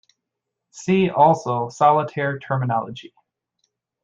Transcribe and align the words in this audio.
See 0.71 1.11
also 1.11 1.69
solitaire 1.69 2.39
terminology. 2.39 3.13